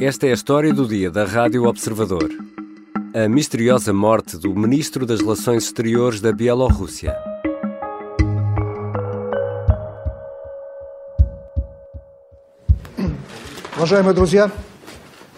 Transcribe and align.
Esta 0.00 0.26
é 0.26 0.30
a 0.30 0.34
história 0.34 0.74
do 0.74 0.88
dia 0.88 1.08
da 1.08 1.24
Rádio 1.24 1.62
Observador. 1.68 2.28
A 3.14 3.28
misteriosa 3.28 3.92
morte 3.92 4.36
do 4.36 4.52
ministro 4.52 5.06
das 5.06 5.20
Relações 5.20 5.62
Exteriores 5.62 6.20
da 6.20 6.32
Bielorrússia. 6.32 7.14
Уважаемые 13.76 14.14
друзья, 14.14 14.50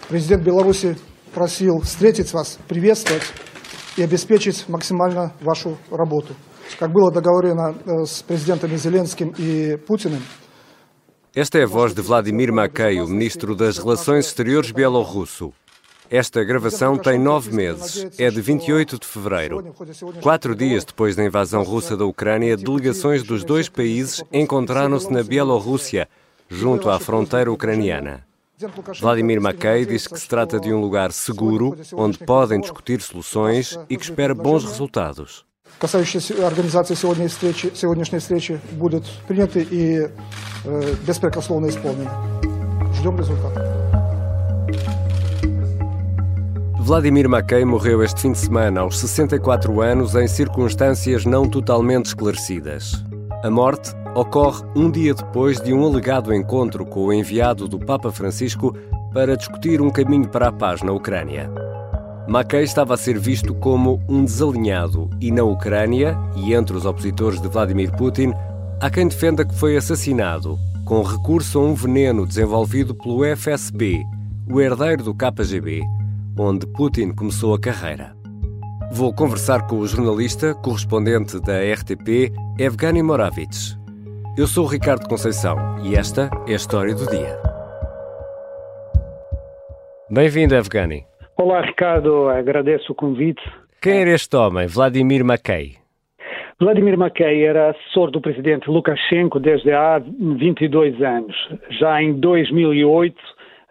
президент 0.09 0.43
Беларуси 0.43 0.97
просил 1.35 1.79
встретить 1.81 2.33
вас, 2.33 2.57
приветствовать 2.67 3.31
и 3.95 4.01
обеспечить 4.01 4.67
максимально 4.67 5.33
вашу 5.39 5.77
работу. 5.91 6.33
Как 6.79 6.91
было 6.91 7.11
договорено 7.11 7.75
с 8.07 8.23
президентами 8.23 8.75
Зеленским 8.75 9.35
и 9.37 9.77
Путиным, 9.77 10.23
Esta 11.37 11.59
é 11.59 11.65
a 11.65 11.67
voz 11.67 11.93
de 11.93 12.01
Vladimir 12.01 12.51
Makei, 12.51 12.99
o 12.99 13.07
ministro 13.07 13.55
das 13.55 13.77
Relações 13.77 14.25
Exteriores 14.25 14.71
bielorrusso. 14.71 15.53
Esta 16.09 16.43
gravação 16.43 16.97
tem 16.97 17.19
nove 17.19 17.55
meses, 17.55 18.07
é 18.19 18.27
de 18.31 18.41
28 18.41 18.97
de 18.97 19.05
fevereiro. 19.05 19.75
Quatro 20.19 20.55
dias 20.55 20.83
depois 20.83 21.15
da 21.15 21.23
invasão 21.23 21.61
russa 21.61 21.95
da 21.95 22.05
Ucrânia, 22.05 22.57
delegações 22.57 23.21
dos 23.21 23.43
dois 23.43 23.69
países 23.69 24.23
encontraram-se 24.33 25.13
na 25.13 25.21
Bielorrússia, 25.21 26.09
junto 26.49 26.89
à 26.89 26.99
fronteira 26.99 27.51
ucraniana. 27.51 28.25
Vladimir 28.99 29.39
Makei 29.39 29.85
diz 29.85 30.07
que 30.07 30.19
se 30.19 30.27
trata 30.27 30.59
de 30.59 30.73
um 30.73 30.81
lugar 30.81 31.11
seguro, 31.11 31.77
onde 31.93 32.17
podem 32.17 32.59
discutir 32.59 32.99
soluções 32.99 33.77
e 33.87 33.95
que 33.95 34.05
espera 34.05 34.33
bons 34.33 34.63
resultados 34.63 35.45
касающиеся 35.82 36.46
организации 36.46 36.94
сегодняшней 36.94 37.26
встречи, 37.26 37.72
сегодняшней 37.74 38.20
встречи 38.20 38.60
будут 38.72 39.04
приняты 39.26 39.66
и 39.68 40.08
э, 40.64 40.94
беспрекословно 41.04 41.66
исполнены. 41.66 42.08
Ждем 42.94 43.18
результата. 43.18 43.82
Vladimir 46.78 47.28
Makei 47.28 47.64
morreu 47.64 48.02
este 48.02 48.20
fim 48.20 48.32
de 48.32 48.38
semana, 48.38 48.80
aos 48.80 48.98
64 49.00 49.80
anos, 49.80 50.14
em 50.14 50.28
circunstâncias 50.28 51.24
não 51.24 51.48
totalmente 51.48 52.06
esclarecidas. 52.06 53.04
A 53.42 53.50
morte 53.50 53.90
ocorre 54.14 54.64
um 54.76 54.88
dia 54.88 55.14
depois 55.14 55.60
de 55.60 55.72
um 55.72 55.84
alegado 55.84 56.32
encontro 56.32 56.86
com 56.86 57.06
o 57.06 57.12
enviado 57.12 57.66
do 57.66 57.78
Papa 57.78 58.12
Francisco 58.12 58.76
para 59.12 59.36
discutir 59.36 59.80
um 59.80 59.90
caminho 59.90 60.28
para 60.28 60.48
a 60.48 60.52
paz 60.52 60.80
na 60.82 60.92
Ucrânia. 60.92 61.50
Mackay 62.27 62.63
estava 62.63 62.93
a 62.93 62.97
ser 62.97 63.17
visto 63.17 63.55
como 63.55 64.03
um 64.09 64.25
desalinhado 64.25 65.09
e 65.21 65.31
na 65.31 65.43
Ucrânia, 65.43 66.17
e 66.35 66.53
entre 66.53 66.75
os 66.75 66.85
opositores 66.85 67.39
de 67.39 67.47
Vladimir 67.47 67.89
Putin, 67.95 68.33
há 68.81 68.89
quem 68.89 69.07
defenda 69.07 69.45
que 69.45 69.55
foi 69.55 69.77
assassinado 69.77 70.59
com 70.85 71.01
recurso 71.01 71.59
a 71.59 71.63
um 71.63 71.73
veneno 71.73 72.25
desenvolvido 72.25 72.93
pelo 72.93 73.23
FSB, 73.23 74.03
o 74.49 74.59
herdeiro 74.59 75.03
do 75.03 75.15
KGB, 75.15 75.81
onde 76.37 76.67
Putin 76.67 77.11
começou 77.11 77.53
a 77.53 77.59
carreira. 77.59 78.15
Vou 78.91 79.13
conversar 79.13 79.65
com 79.67 79.79
o 79.79 79.87
jornalista, 79.87 80.53
correspondente 80.55 81.39
da 81.39 81.59
RTP, 81.59 82.33
Evgeny 82.59 83.03
Moravits. 83.03 83.77
Eu 84.37 84.47
sou 84.47 84.65
o 84.65 84.67
Ricardo 84.67 85.07
Conceição 85.07 85.57
e 85.83 85.95
esta 85.95 86.29
é 86.45 86.53
a 86.53 86.55
história 86.55 86.93
do 86.93 87.05
dia. 87.09 87.39
Bem-vindo, 90.09 90.55
Evgeny. 90.55 91.05
Olá, 91.39 91.61
Ricardo, 91.61 92.29
agradeço 92.29 92.91
o 92.91 92.95
convite. 92.95 93.43
Quem 93.79 94.01
era 94.01 94.09
este 94.09 94.35
homem, 94.35 94.65
Vladimir 94.65 95.23
Makei? 95.23 95.75
Vladimir 96.59 96.97
Makei 96.97 97.45
era 97.45 97.69
assessor 97.69 98.09
do 98.09 98.19
presidente 98.19 98.67
Lukashenko 98.67 99.39
desde 99.39 99.71
há 99.71 99.99
22 99.99 100.99
anos. 100.99 101.35
Já 101.79 102.01
em 102.01 102.13
2008 102.13 103.15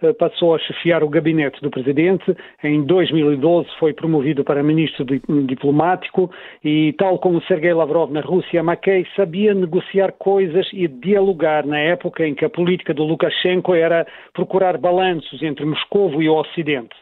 eh, 0.01 0.13
passou 0.13 0.55
a 0.55 0.61
chefiar 0.61 1.03
o 1.03 1.09
gabinete 1.09 1.61
do 1.61 1.69
presidente. 1.69 2.37
Em 2.63 2.85
2012 2.85 3.69
foi 3.81 3.93
promovido 3.93 4.45
para 4.45 4.63
ministro 4.63 5.05
diplomático 5.05 6.31
e, 6.63 6.95
tal 6.97 7.19
como 7.19 7.43
Sergei 7.43 7.75
Lavrov 7.75 8.13
na 8.13 8.21
Rússia, 8.21 8.63
Makei 8.63 9.05
sabia 9.17 9.53
negociar 9.53 10.13
coisas 10.13 10.69
e 10.73 10.87
dialogar 10.87 11.67
na 11.67 11.81
época 11.81 12.25
em 12.25 12.33
que 12.33 12.45
a 12.45 12.49
política 12.49 12.95
do 12.95 13.03
Lukashenko 13.03 13.75
era 13.75 14.07
procurar 14.33 14.79
balanços 14.79 15.43
entre 15.43 15.67
Moscou 15.67 16.23
e 16.23 16.29
o 16.29 16.37
Ocidente 16.37 16.95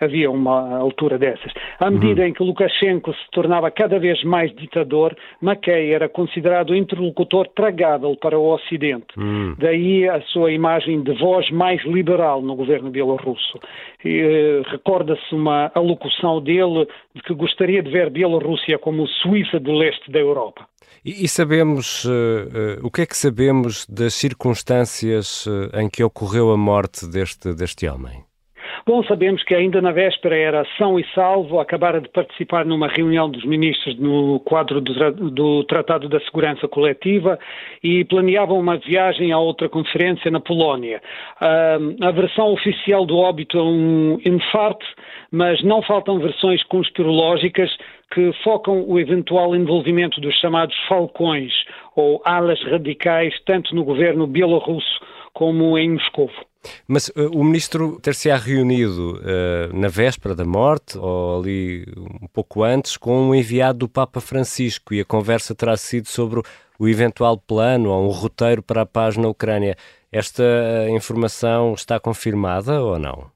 havia 0.00 0.30
uma 0.30 0.78
altura 0.78 1.18
dessas. 1.18 1.52
À 1.78 1.90
medida 1.90 2.22
uhum. 2.22 2.28
em 2.28 2.32
que 2.32 2.42
Lukashenko 2.42 3.12
se 3.12 3.30
tornava 3.32 3.70
cada 3.70 3.98
vez 3.98 4.22
mais 4.24 4.54
ditador, 4.54 5.14
Mackay 5.40 5.92
era 5.92 6.08
considerado 6.08 6.74
interlocutor 6.74 7.48
tragável 7.48 8.16
para 8.16 8.38
o 8.38 8.54
Ocidente. 8.54 9.06
Uhum. 9.16 9.54
Daí 9.58 10.08
a 10.08 10.20
sua 10.22 10.52
imagem 10.52 11.02
de 11.02 11.12
voz 11.18 11.50
mais 11.50 11.84
liberal 11.84 12.42
no 12.42 12.54
governo 12.54 12.90
bielorrusso. 12.90 13.58
Eh, 14.04 14.62
recorda-se 14.66 15.34
uma 15.34 15.70
alocução 15.74 16.40
dele 16.40 16.86
de 17.14 17.22
que 17.22 17.34
gostaria 17.34 17.82
de 17.82 17.90
ver 17.90 18.10
Bielorrússia 18.10 18.78
como 18.78 19.06
Suíça 19.06 19.58
do 19.60 19.72
leste 19.72 20.10
da 20.10 20.18
Europa. 20.18 20.66
E, 21.04 21.24
e 21.24 21.28
sabemos, 21.28 22.04
uh, 22.04 22.10
uh, 22.10 22.86
o 22.86 22.90
que 22.90 23.02
é 23.02 23.06
que 23.06 23.16
sabemos 23.16 23.86
das 23.86 24.14
circunstâncias 24.14 25.46
uh, 25.46 25.70
em 25.74 25.88
que 25.88 26.04
ocorreu 26.04 26.50
a 26.50 26.56
morte 26.56 27.06
deste, 27.06 27.54
deste 27.54 27.88
homem? 27.88 28.22
Bom, 28.86 29.04
sabemos 29.04 29.42
que 29.44 29.54
ainda 29.54 29.80
na 29.82 29.92
véspera 29.92 30.36
era 30.36 30.66
são 30.78 30.98
e 30.98 31.04
salvo, 31.14 31.60
acabara 31.60 32.00
de 32.00 32.08
participar 32.08 32.64
numa 32.64 32.88
reunião 32.88 33.28
dos 33.28 33.44
ministros 33.44 33.98
no 33.98 34.40
quadro 34.40 34.80
do, 34.80 35.30
do 35.30 35.64
Tratado 35.64 36.08
da 36.08 36.18
Segurança 36.20 36.66
Coletiva 36.66 37.38
e 37.82 38.04
planeavam 38.04 38.58
uma 38.58 38.78
viagem 38.78 39.32
a 39.32 39.38
outra 39.38 39.68
conferência 39.68 40.30
na 40.30 40.40
Polónia. 40.40 41.02
Uh, 41.40 42.04
a 42.04 42.10
versão 42.10 42.52
oficial 42.52 43.04
do 43.04 43.18
óbito 43.18 43.58
é 43.58 43.62
um 43.62 44.18
infarto, 44.24 44.86
mas 45.30 45.62
não 45.62 45.82
faltam 45.82 46.18
versões 46.18 46.62
conspirológicas 46.64 47.70
que 48.12 48.32
focam 48.42 48.84
o 48.88 48.98
eventual 48.98 49.54
envolvimento 49.54 50.20
dos 50.20 50.34
chamados 50.36 50.76
falcões 50.88 51.52
ou 51.94 52.20
alas 52.24 52.60
radicais, 52.64 53.34
tanto 53.44 53.74
no 53.74 53.84
governo 53.84 54.26
bielorrusso 54.26 55.00
como 55.32 55.78
em 55.78 55.92
Moscou. 55.92 56.30
Mas 56.86 57.08
uh, 57.08 57.30
o 57.32 57.42
ministro 57.42 57.98
ter-se-á 58.00 58.36
reunido 58.36 59.18
uh, 59.20 59.76
na 59.76 59.88
véspera 59.88 60.34
da 60.34 60.44
morte, 60.44 60.98
ou 60.98 61.40
ali 61.40 61.86
um 61.96 62.26
pouco 62.32 62.62
antes, 62.62 62.96
com 62.96 63.28
um 63.28 63.34
enviado 63.34 63.80
do 63.80 63.88
Papa 63.88 64.20
Francisco 64.20 64.92
e 64.92 65.00
a 65.00 65.04
conversa 65.04 65.54
terá 65.54 65.76
sido 65.76 66.08
sobre 66.08 66.42
o 66.78 66.88
eventual 66.88 67.38
plano 67.38 67.90
ou 67.90 68.06
um 68.06 68.10
roteiro 68.10 68.62
para 68.62 68.82
a 68.82 68.86
paz 68.86 69.16
na 69.16 69.28
Ucrânia. 69.28 69.76
Esta 70.12 70.42
uh, 70.42 70.88
informação 70.94 71.74
está 71.74 71.98
confirmada 71.98 72.82
ou 72.82 72.98
não? 72.98 73.30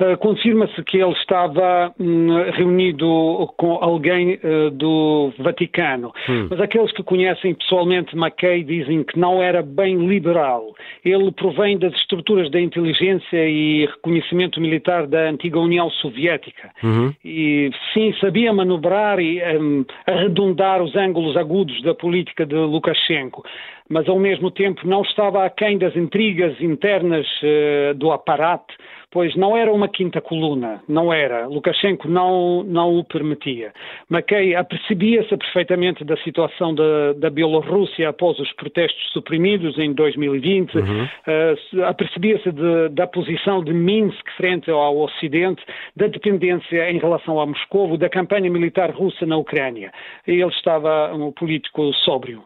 Uh, 0.00 0.16
Confirma-se 0.16 0.82
que 0.84 0.96
ele 0.96 1.12
estava 1.12 1.92
um, 2.00 2.50
reunido 2.52 3.52
com 3.56 3.74
alguém 3.74 4.34
uh, 4.42 4.70
do 4.70 5.30
Vaticano, 5.38 6.12
hum. 6.28 6.48
mas 6.48 6.60
aqueles 6.60 6.90
que 6.92 7.02
conhecem 7.02 7.54
pessoalmente 7.54 8.16
Mackay 8.16 8.64
dizem 8.64 9.04
que 9.04 9.18
não 9.18 9.42
era 9.42 9.62
bem 9.62 10.06
liberal. 10.06 10.74
Ele 11.04 11.30
provém 11.32 11.78
das 11.78 11.92
estruturas 11.94 12.50
da 12.50 12.60
inteligência 12.60 13.46
e 13.46 13.86
reconhecimento 13.86 14.60
militar 14.60 15.06
da 15.06 15.28
antiga 15.28 15.58
União 15.58 15.90
Soviética. 15.90 16.70
Uhum. 16.82 17.12
E 17.22 17.70
sim, 17.92 18.14
sabia 18.20 18.52
manobrar 18.52 19.20
e 19.20 19.40
um, 19.58 19.84
arredondar 20.06 20.82
os 20.82 20.96
ângulos 20.96 21.36
agudos 21.36 21.82
da 21.82 21.94
política 21.94 22.46
de 22.46 22.54
Lukashenko 22.54 23.42
mas 23.90 24.08
ao 24.08 24.18
mesmo 24.18 24.50
tempo 24.50 24.86
não 24.86 25.02
estava 25.02 25.44
aquém 25.44 25.76
das 25.76 25.94
intrigas 25.96 26.58
internas 26.60 27.26
uh, 27.42 27.94
do 27.94 28.12
aparato 28.12 28.72
pois 29.10 29.34
não 29.34 29.56
era 29.56 29.72
uma 29.72 29.88
quinta 29.88 30.20
coluna, 30.20 30.82
não 30.88 31.12
era. 31.12 31.46
Lukashenko 31.46 32.08
não, 32.08 32.62
não 32.62 32.96
o 32.96 33.04
permitia. 33.04 33.72
Mackay 34.08 34.54
apercebia-se 34.54 35.36
perfeitamente 35.36 36.04
da 36.04 36.16
situação 36.18 36.74
da, 36.74 37.12
da 37.14 37.28
Bielorrússia 37.28 38.08
após 38.08 38.38
os 38.38 38.52
protestos 38.52 39.10
suprimidos 39.12 39.76
em 39.78 39.92
2020, 39.92 40.76
uhum. 40.76 41.04
uh, 41.04 41.84
apercebia-se 41.84 42.50
da 42.92 43.06
posição 43.06 43.64
de 43.64 43.72
Minsk 43.72 44.24
frente 44.36 44.70
ao 44.70 44.98
Ocidente, 44.98 45.62
da 45.96 46.06
dependência 46.06 46.90
em 46.90 46.98
relação 46.98 47.40
a 47.40 47.46
Moscou, 47.46 47.96
da 47.96 48.08
campanha 48.08 48.50
militar 48.50 48.90
russa 48.90 49.26
na 49.26 49.36
Ucrânia. 49.36 49.92
Ele 50.26 50.46
estava 50.46 51.12
um 51.14 51.32
político 51.32 51.92
sóbrio. 52.04 52.44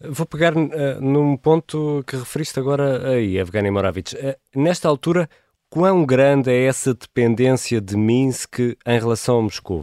Vou 0.00 0.26
pegar 0.26 0.54
uh, 0.54 1.00
num 1.00 1.36
ponto 1.36 2.04
que 2.06 2.16
referiste 2.16 2.58
agora 2.60 3.10
aí, 3.10 3.38
Evgeny 3.38 3.70
Moravich. 3.70 4.14
Uh, 4.14 4.34
nesta 4.54 4.88
altura, 4.88 5.28
Quão 5.68 6.06
grande 6.06 6.50
é 6.50 6.64
essa 6.64 6.94
dependência 6.94 7.80
de 7.80 7.96
Minsk 7.96 8.58
em 8.60 8.98
relação 8.98 9.40
a 9.40 9.42
Moscou? 9.42 9.82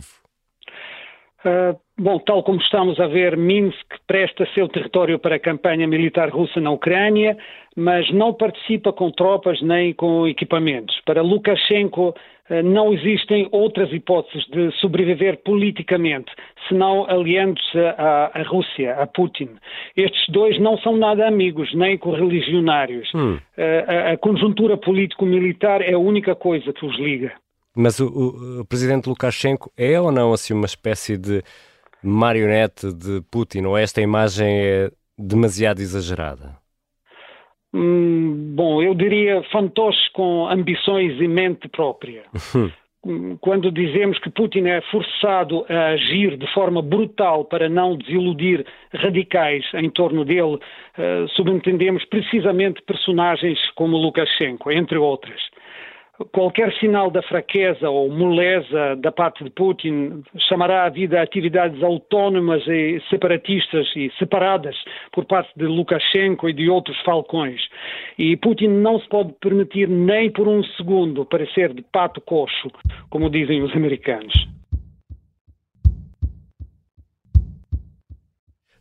Uh, 1.45 1.77
bom, 1.97 2.17
tal 2.19 2.41
como 2.41 2.59
estamos 2.59 2.99
a 2.99 3.07
ver, 3.07 3.35
Minsk 3.35 3.85
presta 4.07 4.47
seu 4.55 4.67
território 4.69 5.19
para 5.19 5.35
a 5.35 5.39
campanha 5.39 5.85
militar 5.85 6.29
russa 6.29 6.61
na 6.61 6.71
Ucrânia, 6.71 7.37
mas 7.75 8.09
não 8.11 8.33
participa 8.33 8.93
com 8.93 9.11
tropas 9.11 9.61
nem 9.61 9.93
com 9.93 10.25
equipamentos. 10.25 10.99
Para 11.05 11.21
Lukashenko, 11.21 12.15
eh, 12.42 12.42
não 12.63 12.93
existem 12.93 13.47
outras 13.51 13.91
hipóteses 13.91 14.45
de 14.47 14.71
sobreviver 14.79 15.41
politicamente, 15.43 16.31
senão 16.67 17.09
aliando-se 17.09 17.79
à, 17.79 18.31
à, 18.33 18.43
Rússia, 18.43 18.95
a 18.95 19.07
Putin. 19.07 19.49
Estes 19.95 20.27
dois 20.29 20.59
não 20.59 20.77
são 20.77 20.97
nada 20.97 21.27
amigos, 21.27 21.73
nem 21.73 21.97
correligionários. 21.97 23.09
Hum. 23.15 23.39
Eh, 23.57 23.85
a, 23.87 24.11
a, 24.11 24.17
conjuntura 24.17 24.77
político-militar 24.77 25.81
é 25.81 25.93
a 25.93 25.99
única 25.99 26.35
coisa 26.35 26.73
que 26.73 26.85
os 26.85 26.97
liga. 26.97 27.31
Mas 27.75 27.99
o, 27.99 28.07
o, 28.07 28.61
o, 28.61 28.65
presidente 28.65 29.07
Lukashenko 29.07 29.71
é 29.77 29.99
ou 29.99 30.11
não 30.11 30.33
assim 30.33 30.53
uma 30.53 30.65
espécie 30.65 31.17
de 31.17 31.41
marionete 32.03 32.93
de 32.93 33.21
Putin? 33.31 33.63
Ou 33.65 33.77
esta 33.77 34.01
imagem 34.01 34.47
é 34.47 34.91
demasiado 35.17 35.79
exagerada? 35.79 36.62
Hum, 37.73 38.53
bom, 38.55 38.81
eu 38.81 38.93
diria 38.93 39.41
fantoche 39.51 40.11
com 40.13 40.47
ambições 40.47 41.19
e 41.19 41.27
mente 41.27 41.67
própria. 41.67 42.23
Hum, 43.05 43.35
quando 43.41 43.69
dizemos 43.69 44.17
que 44.19 44.29
Putin 44.29 44.67
é 44.67 44.79
forçado 44.83 45.65
a 45.67 45.87
agir 45.87 46.37
de 46.37 46.47
forma 46.53 46.81
brutal 46.81 47.43
para 47.43 47.67
não 47.67 47.97
desiludir 47.97 48.65
radicais 48.93 49.65
em 49.73 49.89
torno 49.89 50.23
dele, 50.23 50.55
uh, 50.55 51.27
subentendemos 51.35 52.05
precisamente 52.05 52.81
personagens 52.83 53.59
como 53.75 53.97
Lukashenko, 53.97 54.71
entre 54.71 54.97
outras 54.97 55.41
qualquer 56.31 56.71
sinal 56.75 57.09
da 57.09 57.21
fraqueza 57.23 57.89
ou 57.89 58.09
moleza 58.09 58.95
da 58.97 59.11
parte 59.11 59.43
de 59.43 59.49
Putin 59.49 60.23
chamará 60.47 60.85
a 60.85 60.89
vida 60.89 61.21
atividades 61.21 61.81
autónomas 61.81 62.65
e 62.67 63.01
separatistas 63.09 63.87
e 63.95 64.11
separadas 64.19 64.75
por 65.11 65.25
parte 65.25 65.51
de 65.55 65.65
Lukashenko 65.65 66.47
e 66.49 66.53
de 66.53 66.69
outros 66.69 66.99
falcões. 67.01 67.61
E 68.17 68.37
Putin 68.37 68.67
não 68.67 68.99
se 68.99 69.07
pode 69.09 69.33
permitir 69.41 69.87
nem 69.87 70.31
por 70.31 70.47
um 70.47 70.63
segundo 70.77 71.25
parecer 71.25 71.73
de 71.73 71.81
pato 71.81 72.21
coxo, 72.21 72.71
como 73.09 73.29
dizem 73.29 73.63
os 73.63 73.75
americanos. 73.75 74.33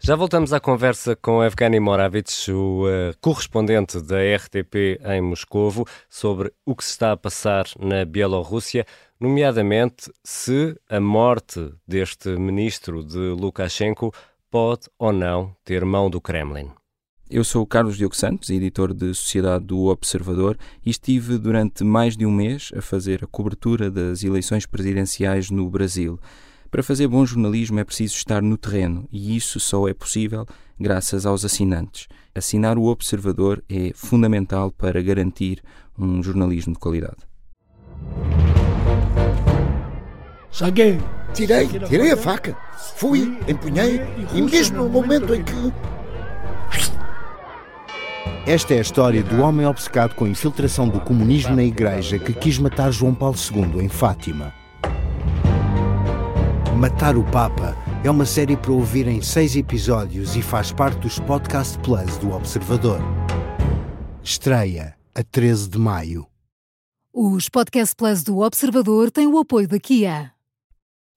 Já 0.04 0.16
voltamos 0.16 0.52
à 0.52 0.58
conversa 0.58 1.14
com 1.14 1.44
Evgeny 1.44 1.78
Moravits, 1.78 2.48
o 2.48 2.86
uh, 2.88 3.16
correspondente 3.20 4.00
da 4.00 4.16
RTP 4.34 5.00
em 5.04 5.20
Moscovo, 5.20 5.86
sobre 6.10 6.52
o 6.66 6.74
que 6.74 6.82
se 6.82 6.90
está 6.90 7.12
a 7.12 7.16
passar 7.16 7.66
na 7.78 8.04
Bielorrússia, 8.04 8.84
nomeadamente 9.20 10.10
se 10.24 10.76
a 10.90 10.98
morte 10.98 11.72
deste 11.86 12.30
ministro 12.30 13.04
de 13.04 13.16
Lukashenko 13.16 14.12
pode 14.50 14.88
ou 14.98 15.12
não 15.12 15.54
ter 15.64 15.84
mão 15.84 16.10
do 16.10 16.20
Kremlin. 16.20 16.68
Eu 17.30 17.44
sou 17.44 17.62
o 17.62 17.66
Carlos 17.66 17.96
Diogo 17.96 18.16
Santos, 18.16 18.50
editor 18.50 18.92
de 18.92 19.14
Sociedade 19.14 19.66
do 19.66 19.86
Observador, 19.86 20.58
e 20.84 20.90
estive 20.90 21.38
durante 21.38 21.84
mais 21.84 22.16
de 22.16 22.26
um 22.26 22.32
mês 22.32 22.72
a 22.76 22.82
fazer 22.82 23.22
a 23.22 23.28
cobertura 23.28 23.88
das 23.88 24.24
eleições 24.24 24.66
presidenciais 24.66 25.48
no 25.48 25.70
Brasil. 25.70 26.18
Para 26.72 26.82
fazer 26.82 27.06
bom 27.06 27.26
jornalismo 27.26 27.78
é 27.80 27.84
preciso 27.84 28.14
estar 28.14 28.40
no 28.40 28.56
terreno 28.56 29.06
e 29.12 29.36
isso 29.36 29.60
só 29.60 29.86
é 29.86 29.92
possível 29.92 30.46
graças 30.80 31.26
aos 31.26 31.44
assinantes. 31.44 32.08
Assinar 32.34 32.78
o 32.78 32.86
Observador 32.86 33.62
é 33.68 33.92
fundamental 33.94 34.72
para 34.72 35.02
garantir 35.02 35.62
um 35.98 36.22
jornalismo 36.22 36.72
de 36.72 36.78
qualidade. 36.78 37.18
Saguei. 40.50 40.98
Tirei, 41.34 41.66
tirei 41.66 42.10
a 42.10 42.16
faca. 42.16 42.56
Fui, 42.96 43.38
empunhei 43.46 44.00
e 44.34 44.40
mesmo 44.40 44.78
no 44.78 44.88
momento 44.88 45.34
em 45.34 45.44
que. 45.44 45.52
Esta 48.46 48.72
é 48.72 48.78
a 48.78 48.82
história 48.82 49.22
do 49.22 49.42
homem 49.42 49.66
obcecado 49.66 50.14
com 50.14 50.24
a 50.24 50.28
infiltração 50.28 50.88
do 50.88 51.00
comunismo 51.00 51.54
na 51.54 51.64
igreja 51.64 52.18
que 52.18 52.32
quis 52.32 52.58
matar 52.58 52.90
João 52.90 53.14
Paulo 53.14 53.36
II 53.36 53.84
em 53.84 53.90
Fátima. 53.90 54.61
Matar 56.82 57.16
o 57.16 57.22
Papa 57.22 57.76
é 58.04 58.10
uma 58.10 58.26
série 58.26 58.56
para 58.56 58.72
ouvir 58.72 59.06
em 59.06 59.22
seis 59.22 59.54
episódios 59.54 60.34
e 60.34 60.42
faz 60.42 60.72
parte 60.72 60.98
dos 60.98 61.20
Podcast 61.20 61.78
Plus 61.78 62.16
do 62.16 62.32
Observador. 62.32 62.98
Estreia 64.20 64.96
a 65.14 65.22
13 65.22 65.68
de 65.70 65.78
maio. 65.78 66.26
Os 67.12 67.48
Podcast 67.48 67.94
Plus 67.94 68.24
do 68.24 68.40
Observador 68.40 69.12
têm 69.12 69.28
o 69.28 69.38
apoio 69.38 69.68
da 69.68 69.78
Kia. 69.78 70.32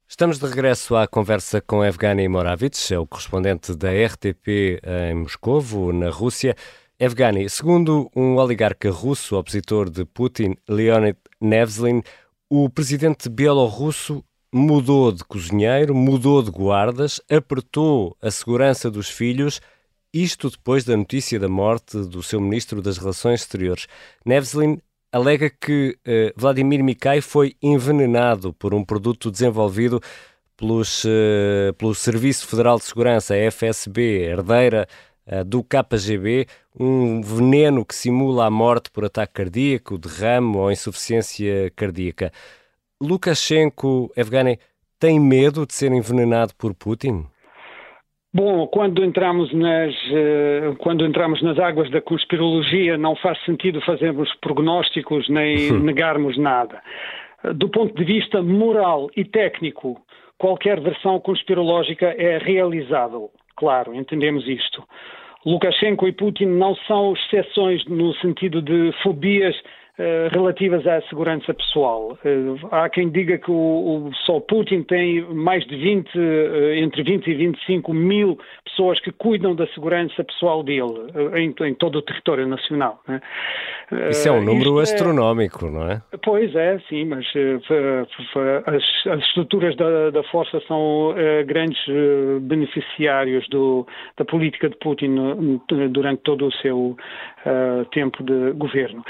Estamos 0.07 0.37
de 0.37 0.45
regresso 0.45 0.95
à 0.95 1.07
conversa 1.07 1.59
com 1.59 1.83
Evgeny 1.83 2.27
Moravits, 2.27 2.91
é 2.91 2.99
o 2.99 3.07
correspondente 3.07 3.75
da 3.75 3.89
RTP 3.89 4.79
em 5.09 5.15
Moscovo, 5.15 5.91
na 5.91 6.11
Rússia. 6.11 6.55
Evgeny, 6.99 7.49
segundo 7.49 8.07
um 8.15 8.35
oligarca 8.35 8.91
russo 8.91 9.35
opositor 9.35 9.89
de 9.89 10.05
Putin, 10.05 10.57
Leonid 10.69 11.17
Nevzlin, 11.41 12.03
o 12.47 12.69
presidente 12.69 13.27
bielorrusso 13.29 14.23
mudou 14.53 15.11
de 15.11 15.23
cozinheiro, 15.23 15.93
mudou 15.93 16.41
de 16.41 16.51
guardas, 16.51 17.19
apertou 17.29 18.15
a 18.21 18.31
segurança 18.31 18.89
dos 18.89 19.09
filhos, 19.09 19.59
isto 20.13 20.49
depois 20.49 20.83
da 20.83 20.95
notícia 20.95 21.39
da 21.39 21.49
morte 21.49 21.97
do 21.97 22.23
seu 22.23 22.39
ministro 22.39 22.81
das 22.81 22.97
Relações 22.97 23.41
Exteriores. 23.41 23.87
Nevzlin 24.25 24.79
alega 25.11 25.49
que 25.49 25.97
uh, 26.07 26.33
Vladimir 26.35 26.83
Mikai 26.83 27.21
foi 27.21 27.55
envenenado 27.61 28.53
por 28.53 28.73
um 28.73 28.83
produto 28.83 29.31
desenvolvido 29.31 30.01
pelos, 30.57 31.03
uh, 31.05 31.73
pelo 31.77 31.95
Serviço 31.95 32.47
Federal 32.47 32.77
de 32.77 32.85
Segurança, 32.85 33.33
a 33.33 33.51
FSB, 33.51 34.23
herdeira 34.23 34.87
uh, 35.27 35.43
do 35.43 35.63
KGB, 35.63 36.47
um 36.77 37.21
veneno 37.21 37.85
que 37.85 37.95
simula 37.95 38.45
a 38.45 38.49
morte 38.49 38.89
por 38.91 39.05
ataque 39.05 39.33
cardíaco, 39.33 39.97
derrame 39.97 40.57
ou 40.57 40.71
insuficiência 40.71 41.71
cardíaca. 41.75 42.31
Lukashenko, 43.01 44.11
Evgeny, 44.15 44.57
tem 44.99 45.19
medo 45.19 45.65
de 45.65 45.73
ser 45.73 45.91
envenenado 45.91 46.53
por 46.57 46.73
Putin? 46.73 47.25
Bom, 48.33 48.67
quando 48.67 49.03
entramos 49.03 49.53
nas 49.53 49.95
uh, 49.95 50.75
quando 50.79 51.05
entramos 51.05 51.41
nas 51.41 51.57
águas 51.57 51.89
da 51.89 52.01
conspirologia, 52.01 52.97
não 52.97 53.15
faz 53.15 53.41
sentido 53.45 53.79
fazermos 53.81 54.29
prognósticos 54.41 55.29
nem 55.29 55.71
negarmos 55.79 56.37
nada. 56.37 56.81
Do 57.55 57.69
ponto 57.69 57.95
de 57.95 58.03
vista 58.03 58.41
moral 58.41 59.09
e 59.15 59.23
técnico, 59.23 60.01
qualquer 60.37 60.81
versão 60.81 61.19
conspirológica 61.19 62.07
é 62.07 62.37
realizável. 62.37 63.29
Claro, 63.55 63.95
entendemos 63.95 64.45
isto. 64.47 64.83
Lukashenko 65.45 66.07
e 66.07 66.11
Putin 66.11 66.47
não 66.47 66.75
são 66.87 67.13
exceções 67.13 67.85
no 67.85 68.13
sentido 68.15 68.61
de 68.61 68.91
fobias 69.03 69.55
eh, 69.55 69.61
relativas 70.31 70.85
à 70.85 71.01
segurança 71.03 71.53
pessoal. 71.53 72.17
Uh, 72.25 72.67
há 72.71 72.89
quem 72.89 73.09
diga 73.09 73.37
que 73.37 73.49
o, 73.49 73.53
o, 74.09 74.11
só 74.25 74.39
Putin 74.41 74.83
tem 74.83 75.21
mais 75.33 75.65
de 75.65 75.75
20, 75.77 76.07
uh, 76.07 76.21
eh, 76.21 76.79
entre 76.79 77.01
20 77.01 77.27
e 77.27 77.33
25 77.33 77.93
mil 77.93 78.37
pessoas 78.65 78.99
que 78.99 79.11
cuidam 79.11 79.55
da 79.55 79.65
segurança 79.67 80.23
pessoal 80.23 80.63
dele 80.63 81.07
em, 81.35 81.55
em 81.65 81.73
todo 81.73 81.97
o 81.99 82.01
território 82.01 82.45
nacional. 82.45 83.01
Né? 83.07 83.21
Isso 84.09 84.27
é 84.27 84.31
um 84.31 84.41
número 84.41 84.79
é- 84.79 84.83
astronómico, 84.83 85.67
é... 85.67 85.69
não 85.69 85.89
é? 85.89 86.01
Pois 86.23 86.53
é, 86.55 86.77
sim, 86.89 87.05
mas 87.05 87.25
as, 88.65 89.13
as, 89.13 89.23
estruturas 89.23 89.75
da, 89.77 90.09
da 90.09 90.23
força 90.23 90.59
são 90.67 91.13
grandes 91.45 91.79
beneficiários 92.41 93.47
do, 93.49 93.85
da 94.17 94.25
política 94.25 94.69
de 94.69 94.75
Putin 94.77 95.61
durante 95.91 96.21
todo 96.23 96.47
o 96.47 96.51
seu 96.53 96.97
tempo 97.91 98.23
de 98.23 98.51
governo. 98.53 99.03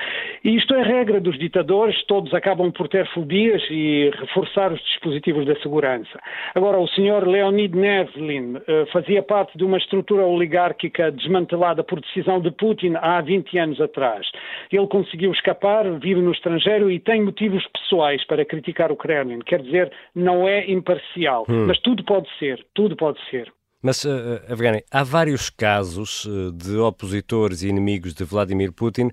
E 0.43 0.55
isto 0.55 0.74
é 0.75 0.83
regra 0.83 1.19
dos 1.19 1.37
ditadores, 1.37 2.03
todos 2.05 2.33
acabam 2.33 2.71
por 2.71 2.87
ter 2.87 3.07
fobias 3.13 3.61
e 3.69 4.11
reforçar 4.19 4.71
os 4.71 4.79
dispositivos 4.81 5.45
da 5.45 5.55
segurança. 5.61 6.19
Agora, 6.53 6.77
o 6.77 6.87
senhor 6.87 7.27
Leonid 7.27 7.75
Nevlin 7.75 8.57
uh, 8.57 8.61
fazia 8.91 9.23
parte 9.23 9.57
de 9.57 9.63
uma 9.63 9.77
estrutura 9.77 10.25
oligárquica 10.25 11.11
desmantelada 11.11 11.83
por 11.83 11.99
decisão 11.99 12.39
de 12.39 12.51
Putin 12.51 12.93
há 12.95 13.21
20 13.21 13.57
anos 13.57 13.81
atrás. 13.81 14.27
Ele 14.71 14.87
conseguiu 14.87 15.31
escapar, 15.31 15.89
vive 15.99 16.21
no 16.21 16.31
estrangeiro 16.31 16.91
e 16.91 16.99
tem 16.99 17.23
motivos 17.23 17.65
pessoais 17.67 18.25
para 18.25 18.45
criticar 18.45 18.91
o 18.91 18.95
Kremlin. 18.95 19.39
Quer 19.39 19.61
dizer, 19.61 19.91
não 20.13 20.47
é 20.47 20.69
imparcial. 20.69 21.45
Hum. 21.49 21.65
Mas 21.67 21.79
tudo 21.79 22.03
pode 22.03 22.27
ser, 22.37 22.65
tudo 22.73 22.95
pode 22.95 23.19
ser. 23.29 23.51
Mas, 23.81 24.03
uh, 24.03 24.41
Afgani, 24.51 24.83
há 24.91 25.03
vários 25.03 25.49
casos 25.49 26.27
de 26.55 26.75
opositores 26.77 27.61
e 27.61 27.69
inimigos 27.69 28.13
de 28.13 28.23
Vladimir 28.23 28.71
Putin 28.71 29.09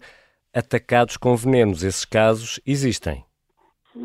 atacados 0.55 1.17
com 1.17 1.35
venenos. 1.37 1.83
Esses 1.83 2.05
casos 2.05 2.61
existem. 2.67 3.25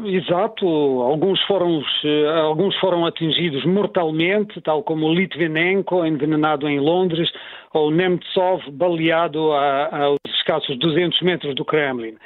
Exato, 0.06 0.66
alguns 0.66 1.42
foram, 1.44 1.82
eh, 2.04 2.40
alguns 2.42 2.76
foram 2.78 3.06
atingidos 3.06 3.64
mortalmente, 3.64 4.60
tal 4.60 4.84
como 4.84 5.14
Litvinenko, 5.14 6.06
envenenado 6.06 6.68
em 6.68 6.78
Londres, 6.78 7.32
ou 7.74 7.90
Nemtsov, 7.90 8.70
baleado 8.70 9.54
a, 9.54 10.04
aos 10.04 10.20
escassos 10.28 10.78
200 10.78 11.22
metros 11.22 11.56
do 11.56 11.64
Kremlin. 11.64 12.18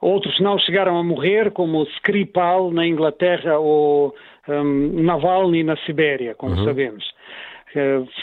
Outros 0.00 0.38
não 0.40 0.58
chegaram 0.58 0.98
a 0.98 1.02
morrer, 1.02 1.50
como 1.52 1.84
Skripal 1.96 2.70
na 2.70 2.86
Inglaterra 2.86 3.58
ou 3.58 4.14
um, 4.48 5.02
Navalny 5.02 5.62
na 5.62 5.76
Sibéria, 5.78 6.34
como 6.34 6.54
uhum. 6.54 6.64
sabemos, 6.64 7.04
que, 7.72 7.80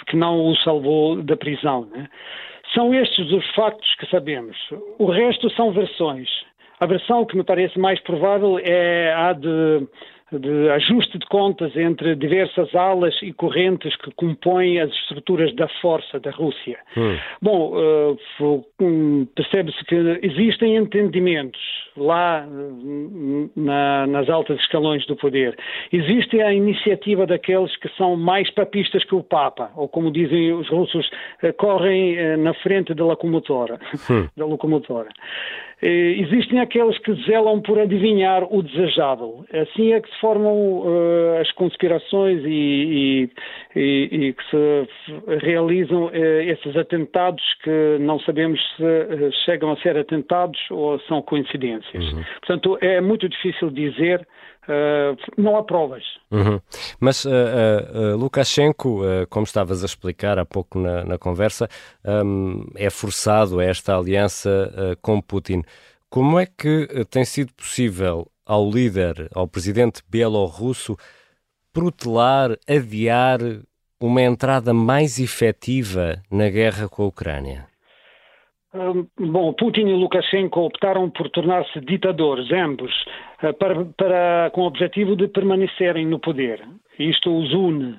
que 0.08 0.16
não 0.16 0.52
o 0.52 0.56
salvou 0.58 1.22
da 1.22 1.36
prisão. 1.36 1.88
Né? 1.92 2.08
São 2.74 2.94
estes 2.94 3.32
os 3.32 3.46
factos 3.56 3.96
que 3.96 4.10
sabemos. 4.10 4.58
O 5.00 5.06
resto 5.06 5.50
são 5.52 5.72
versões. 5.72 6.30
A 6.80 6.86
versão 6.86 7.26
que 7.26 7.36
me 7.36 7.44
parece 7.44 7.80
mais 7.80 8.00
provável 8.02 8.60
é 8.60 9.14
a 9.14 9.34
de 9.34 9.88
de 10.32 10.70
ajuste 10.72 11.18
de 11.18 11.26
contas 11.28 11.76
entre 11.76 12.16
diversas 12.16 12.74
alas 12.76 13.16
e 13.22 13.32
correntes 13.32 13.96
que 13.96 14.12
compõem 14.12 14.80
as 14.80 14.92
estruturas 14.92 15.56
da 15.56 15.68
força 15.82 16.20
da 16.20 16.32
Rússia. 16.32 16.78
Hum. 16.98 17.18
Bom, 17.42 17.74
uh, 17.78 19.28
percebe-se 19.34 19.84
que 19.86 19.96
existem 20.22 20.76
entendimentos 20.76 21.62
lá 21.96 22.46
na, 23.56 24.06
nas 24.08 24.30
altas 24.30 24.60
escalões 24.60 25.06
do 25.08 25.16
poder. 25.16 25.58
Existe 25.94 26.42
a 26.42 26.54
iniciativa 26.54 27.26
daqueles 27.26 27.76
que 27.78 27.88
são 27.96 28.18
mais 28.18 28.50
papistas 28.52 29.04
que 29.06 29.16
o 29.16 29.24
Papa, 29.24 29.72
ou 29.76 29.88
como 29.88 30.12
dizem 30.12 30.52
os 30.54 30.68
russos, 30.68 31.10
uh, 31.42 31.54
correm 31.54 32.38
na 32.38 32.54
frente 32.56 32.94
da 32.94 33.06
locomotora. 33.06 33.80
Hum. 34.10 34.28
da 34.36 34.46
locomotora. 34.46 35.10
Eh, 35.80 36.22
existem 36.22 36.60
aqueles 36.60 36.98
que 37.00 37.14
zelam 37.26 37.62
por 37.62 37.78
adivinhar 37.78 38.44
o 38.52 38.64
desejável. 38.64 39.46
Assim 39.54 39.94
é 39.94 40.02
que 40.02 40.10
se 40.10 40.20
formam 40.20 40.80
uh, 40.80 41.40
as 41.40 41.52
conspirações 41.52 42.44
e, 42.44 43.30
e, 43.76 44.10
e, 44.12 44.34
que 44.34 44.44
se 44.50 45.38
realizam 45.46 46.06
uh, 46.06 46.42
esses 46.42 46.76
atentados 46.76 47.44
que 47.64 47.98
não 48.00 48.20
sabemos 48.22 48.60
se 48.76 49.32
chegam 49.46 49.72
a 49.72 49.78
ser 49.78 49.96
atentados 49.98 50.60
ou 50.72 51.00
são 51.02 51.22
coincidências. 51.22 52.12
Uhum. 52.12 52.24
Portanto, 52.40 52.78
é 52.82 53.00
muito 53.00 53.30
difícil 53.30 53.70
dizer 53.70 54.28
não 55.38 55.58
há 55.58 55.64
provas. 55.64 56.04
Uhum. 56.32 56.60
Mas 57.00 57.26
uh, 57.26 57.30
uh, 57.30 58.18
Lukashenko, 58.18 59.02
como 59.30 59.46
estavas 59.46 59.84
a 59.84 59.86
explicar 59.86 60.38
há 60.38 60.46
pouco 60.46 60.80
na, 60.80 61.04
na 61.04 61.18
conversa, 61.18 61.70
um, 62.06 62.66
é 62.76 62.90
forçado 62.90 63.60
a 63.60 63.64
esta 63.64 63.96
aliança 63.96 64.98
com 65.02 65.22
Putin. 65.22 65.64
Como 66.10 66.40
é 66.40 66.46
que 66.46 66.88
tem 67.10 67.26
sido 67.26 67.54
possível 67.54 68.28
ao 68.46 68.70
líder, 68.70 69.30
ao 69.34 69.48
presidente 69.48 70.02
bielorrusso, 70.10 70.96
protelar, 71.74 72.58
adiar 72.68 73.40
uma 74.00 74.22
entrada 74.22 74.74
mais 74.74 75.20
efetiva 75.20 76.22
na 76.32 76.50
guerra 76.50 76.88
com 76.88 77.04
a 77.04 77.08
Ucrânia? 77.08 77.68
Bom, 78.74 79.54
Putin 79.54 79.88
e 79.88 79.94
Lukashenko 79.94 80.66
optaram 80.66 81.10
por 81.10 81.30
tornar-se 81.30 81.80
ditadores, 81.80 82.52
ambos, 82.52 82.92
eh, 83.42 83.54
para, 83.54 83.86
para, 83.98 84.52
com 84.54 84.62
o 84.62 84.66
objetivo 84.66 85.16
de 85.16 85.28
permanecerem 85.28 86.06
no 86.06 86.20
poder. 86.20 86.62
Isto 87.00 87.36
os 87.36 87.54
une. 87.54 87.98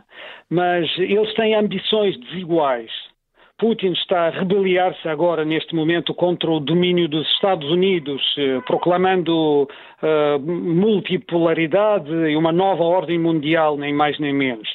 Mas 0.50 0.86
eles 0.98 1.32
têm 1.34 1.54
ambições 1.54 2.18
desiguais. 2.18 2.90
Putin 3.58 3.90
está 3.90 4.28
a 4.28 4.30
rebeliar-se 4.30 5.08
agora, 5.08 5.44
neste 5.44 5.74
momento, 5.74 6.14
contra 6.14 6.48
o 6.48 6.60
domínio 6.60 7.08
dos 7.08 7.28
Estados 7.32 7.68
Unidos, 7.68 8.22
eh, 8.38 8.60
proclamando 8.64 9.62
uh, 9.64 10.38
multipolaridade 10.38 12.08
e 12.08 12.36
uma 12.36 12.52
nova 12.52 12.84
ordem 12.84 13.18
mundial, 13.18 13.76
nem 13.76 13.92
mais 13.92 14.16
nem 14.20 14.32
menos. 14.32 14.68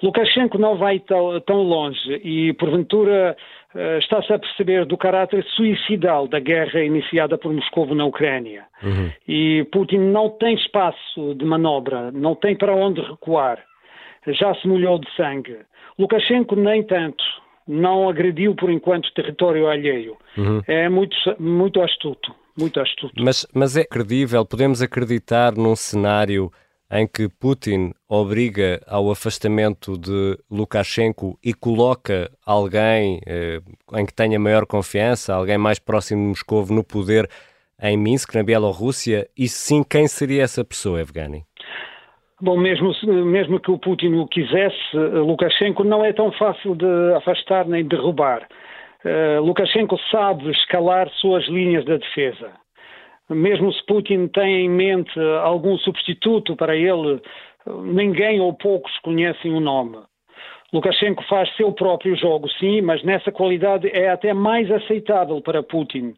Lukashenko 0.00 0.56
não 0.56 0.76
vai 0.76 1.00
tão 1.46 1.62
longe 1.62 2.20
e, 2.22 2.52
porventura, 2.52 3.36
está-se 3.98 4.32
a 4.32 4.38
perceber 4.38 4.84
do 4.84 4.96
caráter 4.96 5.44
suicidal 5.56 6.28
da 6.28 6.38
guerra 6.38 6.82
iniciada 6.82 7.38
por 7.38 7.52
Moscou 7.52 7.94
na 7.94 8.04
Ucrânia. 8.04 8.64
Uhum. 8.82 9.10
E 9.26 9.66
Putin 9.72 9.98
não 9.98 10.30
tem 10.30 10.54
espaço 10.54 11.34
de 11.34 11.44
manobra, 11.44 12.10
não 12.12 12.34
tem 12.34 12.56
para 12.56 12.74
onde 12.74 13.00
recuar. 13.00 13.58
Já 14.26 14.54
se 14.56 14.68
molhou 14.68 14.98
de 14.98 15.10
sangue. 15.16 15.58
Lukashenko, 15.98 16.56
nem 16.56 16.82
tanto 16.82 17.24
não 17.66 18.08
agrediu 18.08 18.54
por 18.54 18.70
enquanto 18.70 19.12
território 19.14 19.68
alheio. 19.68 20.16
Uhum. 20.36 20.60
É 20.66 20.88
muito, 20.88 21.16
muito 21.38 21.80
astuto, 21.80 22.34
muito 22.58 22.80
astuto. 22.80 23.14
Mas, 23.22 23.46
mas 23.54 23.76
é 23.76 23.84
credível, 23.84 24.44
podemos 24.44 24.82
acreditar 24.82 25.52
num 25.52 25.76
cenário 25.76 26.50
em 26.92 27.06
que 27.06 27.26
Putin 27.26 27.92
obriga 28.06 28.80
ao 28.86 29.10
afastamento 29.10 29.96
de 29.96 30.38
Lukashenko 30.50 31.38
e 31.42 31.54
coloca 31.54 32.30
alguém 32.44 33.18
eh, 33.26 33.60
em 33.94 34.04
que 34.04 34.12
tenha 34.12 34.38
maior 34.38 34.66
confiança, 34.66 35.32
alguém 35.32 35.56
mais 35.56 35.78
próximo 35.78 36.20
de 36.20 36.28
Moscou 36.28 36.66
no 36.66 36.84
poder 36.84 37.26
em 37.82 37.96
Minsk, 37.96 38.34
na 38.34 38.42
Bielorrússia, 38.42 39.26
e 39.36 39.48
sim, 39.48 39.82
quem 39.82 40.06
seria 40.06 40.42
essa 40.42 40.62
pessoa, 40.62 41.00
Evgeny? 41.00 41.44
Bom, 42.40 42.58
mesmo, 42.58 42.92
mesmo 43.24 43.58
que 43.58 43.70
o 43.70 43.78
Putin 43.78 44.14
o 44.14 44.26
quisesse, 44.26 44.94
eh, 44.94 45.18
Lukashenko 45.18 45.82
não 45.84 46.04
é 46.04 46.12
tão 46.12 46.30
fácil 46.32 46.74
de 46.74 47.14
afastar 47.16 47.66
nem 47.66 47.86
derrubar. 47.86 48.46
Uh, 49.04 49.40
Lukashenko 49.42 49.98
sabe 50.12 50.48
escalar 50.50 51.08
suas 51.20 51.44
linhas 51.48 51.84
de 51.84 51.98
defesa. 51.98 52.61
Mesmo 53.30 53.72
se 53.72 53.84
Putin 53.86 54.28
tem 54.28 54.66
em 54.66 54.68
mente 54.68 55.18
algum 55.42 55.78
substituto 55.78 56.56
para 56.56 56.76
ele, 56.76 57.20
ninguém 57.66 58.40
ou 58.40 58.52
poucos 58.52 58.96
conhecem 58.98 59.54
o 59.54 59.60
nome. 59.60 59.98
Lukashenko 60.72 61.22
faz 61.24 61.54
seu 61.56 61.72
próprio 61.72 62.16
jogo, 62.16 62.48
sim, 62.58 62.80
mas 62.80 63.02
nessa 63.02 63.30
qualidade 63.30 63.88
é 63.88 64.10
até 64.10 64.32
mais 64.32 64.70
aceitável 64.70 65.40
para 65.40 65.62
Putin, 65.62 66.14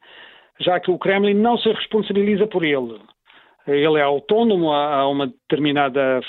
já 0.61 0.78
que 0.78 0.90
o 0.90 0.99
Kremlin 0.99 1.34
não 1.34 1.58
se 1.58 1.70
responsabiliza 1.70 2.46
por 2.46 2.64
ele 2.64 2.99
ele 3.66 3.99
é 3.99 4.02
autónomo 4.02 4.73
a, 4.73 5.09
uma 5.09 5.26
determinada, 5.26 6.21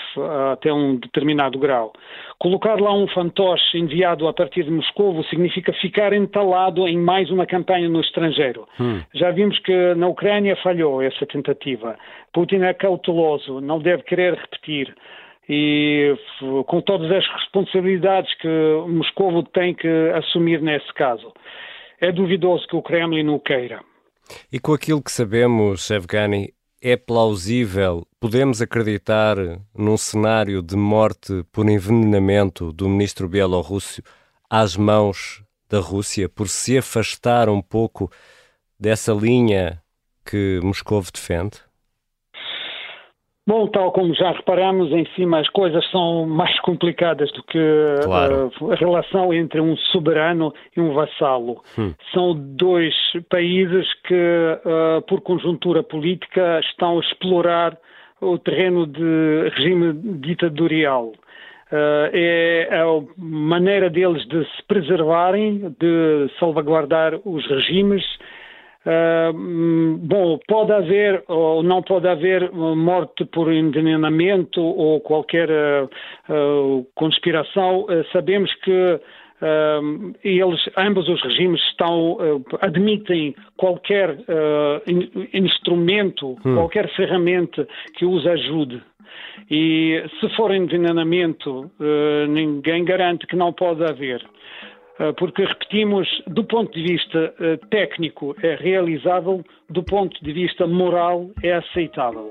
até 0.53 0.71
um 0.71 0.95
determinado 0.95 1.59
grau. 1.59 1.91
Colocar 2.39 2.79
lá 2.79 2.93
um 2.93 3.07
fantoche 3.07 3.77
enviado 3.77 4.27
a 4.27 4.33
partir 4.33 4.63
de 4.63 4.71
Moscou 4.71 5.23
significa 5.25 5.73
ficar 5.73 6.13
entalado 6.13 6.87
em 6.87 6.97
mais 6.97 7.29
uma 7.29 7.45
campanha 7.45 7.89
no 7.89 8.01
estrangeiro. 8.01 8.67
Hum. 8.79 9.01
Já 9.13 9.31
vimos 9.31 9.59
que 9.59 9.93
na 9.95 10.07
Ucrânia 10.07 10.55
falhou 10.63 11.01
essa 11.01 11.25
tentativa. 11.25 11.97
Putin 12.33 12.61
é 12.63 12.73
cauteloso, 12.73 13.59
não 13.59 13.79
deve 13.79 14.03
querer 14.03 14.35
repetir. 14.35 14.95
E 15.47 16.15
com 16.65 16.81
todas 16.81 17.11
as 17.11 17.27
responsabilidades 17.27 18.33
que 18.39 18.47
Moscou 18.87 19.43
tem 19.43 19.75
que 19.75 19.87
assumir 20.15 20.61
nesse 20.61 20.91
caso. 20.93 21.31
É 22.01 22.11
duvidoso 22.11 22.67
que 22.67 22.75
o 22.75 22.81
Kremlin 22.81 23.27
o 23.29 23.39
queira. 23.39 23.81
E 24.51 24.59
com 24.59 24.73
aquilo 24.73 25.03
que 25.03 25.11
sabemos, 25.11 25.89
Evgeny, 25.91 26.49
é 26.87 26.95
plausível, 26.95 28.05
podemos 28.19 28.61
acreditar 28.61 29.37
num 29.73 29.97
cenário 29.97 30.61
de 30.61 30.75
morte 30.75 31.43
por 31.51 31.67
envenenamento 31.67 32.71
do 32.71 32.87
ministro 32.87 33.27
bielorrusso 33.27 34.03
às 34.47 34.77
mãos 34.77 35.43
da 35.67 35.79
Rússia 35.79 36.29
por 36.29 36.47
se 36.47 36.77
afastar 36.77 37.49
um 37.49 37.59
pouco 37.59 38.11
dessa 38.79 39.11
linha 39.13 39.81
que 40.23 40.59
Moscou 40.61 41.03
defende? 41.11 41.57
Bom, 43.47 43.67
tal 43.67 43.91
como 43.91 44.11
já 44.15 44.31
reparamos, 44.31 44.91
em 44.91 45.05
cima 45.15 45.39
as 45.39 45.47
coisas 45.49 45.87
são 45.91 46.25
mais 46.25 46.59
complicadas 46.61 47.31
do 47.31 47.43
que 47.43 47.59
claro. 48.03 48.51
uh, 48.59 48.71
a 48.71 48.75
relação 48.75 49.31
entre 49.31 49.61
um 49.61 49.77
soberano 49.77 50.51
e 50.75 50.81
um 50.81 50.93
vassalo. 50.93 51.61
Hum. 51.77 51.93
São 52.11 52.33
dois 52.33 52.95
países 53.29 53.87
que, 54.07 54.15
uh, 54.15 55.01
por 55.03 55.21
conjuntura 55.21 55.83
política, 55.83 56.59
estão 56.61 56.97
a 56.97 57.01
explorar 57.01 57.77
o 58.19 58.35
terreno 58.39 58.87
de 58.87 59.51
regime 59.55 59.93
ditatorial. 60.19 61.09
Uh, 61.71 62.09
é 62.13 62.67
a 62.71 62.85
maneira 63.15 63.91
deles 63.91 64.25
de 64.27 64.43
se 64.55 64.63
preservarem, 64.67 65.75
de 65.79 66.31
salvaguardar 66.39 67.13
os 67.23 67.45
regimes 67.47 68.03
Uh, 68.85 69.97
bom, 69.97 70.37
pode 70.47 70.71
haver 70.71 71.23
ou 71.27 71.63
não 71.63 71.81
pode 71.81 72.07
haver 72.07 72.51
morte 72.51 73.25
por 73.25 73.51
envenenamento 73.51 74.61
ou 74.61 75.01
qualquer 75.01 75.49
uh, 75.49 75.89
uh, 76.29 76.87
conspiração. 76.93 77.87
sabemos 78.11 78.53
que 78.63 78.99
eles, 80.23 80.69
ambos 80.77 81.09
os 81.09 81.21
regimes 81.21 81.61
estão, 81.69 82.17
admitem 82.61 83.35
qualquer 83.57 84.17
in, 84.87 85.27
instrumento, 85.33 86.37
hum. 86.45 86.55
qualquer 86.55 86.89
ferramenta 86.95 87.67
que 87.95 88.05
os 88.05 88.25
ajude. 88.25 88.81
E 89.51 90.03
se 90.19 90.29
for 90.35 90.55
envenenamento, 90.55 91.69
ninguém 92.29 92.85
garante 92.85 93.27
que 93.27 93.35
não 93.35 93.51
pode 93.51 93.83
haver. 93.83 94.25
Eh, 94.99 95.13
porque, 95.17 95.43
repetimos, 95.43 96.07
do 96.27 96.43
ponto 96.43 96.71
de 96.71 96.83
vista 96.83 97.33
eh, 97.39 97.57
técnico 97.69 98.35
é 98.41 98.55
realizável, 98.55 99.43
do 99.69 99.83
ponto 99.83 100.17
de 100.23 100.31
vista 100.31 100.65
moral 100.65 101.29
é 101.43 101.53
aceitável, 101.53 102.29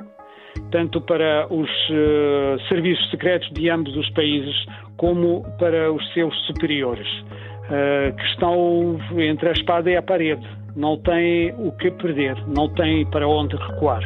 tanto 0.71 1.01
para 1.01 1.53
os 1.53 1.69
uh, 1.91 2.59
serviços 2.69 3.11
secretos 3.11 3.51
de 3.53 3.69
ambos 3.69 3.95
os 3.97 4.09
países 4.11 4.55
como 4.97 5.45
para 5.59 5.93
os 5.93 6.13
seus 6.13 6.35
superiores, 6.47 7.09
uh, 7.09 8.15
que 8.17 8.25
estão 8.27 8.99
entre 9.19 9.49
a 9.49 9.53
espada 9.53 9.91
e 9.91 9.97
a 9.97 10.03
parede. 10.03 10.47
Não 10.77 10.97
têm 10.99 11.53
o 11.59 11.73
que 11.73 11.91
perder, 11.91 12.37
não 12.47 12.73
têm 12.73 13.05
para 13.11 13.27
onde 13.29 13.57
recuar. 13.57 14.03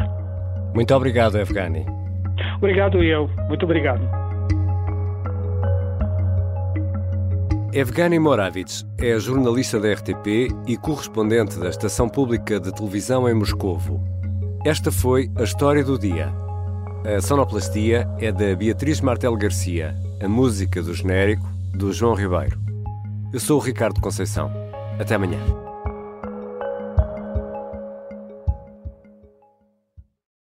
Muito 0.75 0.95
obrigado, 0.95 1.39
Evgani. 1.39 1.85
Obrigado 2.57 3.03
eu. 3.03 3.29
Muito 3.49 3.65
obrigado. 3.65 4.18
Evgeny 7.73 8.19
Moravits 8.19 8.87
é 8.97 9.19
jornalista 9.19 9.79
da 9.79 9.93
RTP 9.93 10.49
e 10.67 10.77
correspondente 10.79 11.59
da 11.59 11.69
Estação 11.69 12.09
Pública 12.09 12.59
de 12.59 12.73
Televisão 12.73 13.29
em 13.29 13.35
Moscovo. 13.35 14.03
Esta 14.65 14.91
foi 14.91 15.31
a 15.37 15.43
história 15.43 15.85
do 15.85 15.99
dia. 15.99 16.33
A 17.05 17.21
sonoplastia 17.21 18.09
é 18.19 18.33
da 18.33 18.57
Beatriz 18.57 19.03
Martel 19.03 19.37
Garcia, 19.37 19.95
a 20.23 20.27
música 20.27 20.83
do 20.83 20.95
genérico 20.95 21.47
do 21.75 21.93
João 21.93 22.15
Ribeiro. 22.15 22.59
Eu 23.35 23.39
sou 23.39 23.59
o 23.59 23.63
Ricardo 23.63 24.01
Conceição. 24.01 24.51
Até 24.99 25.17
amanhã. 25.17 25.68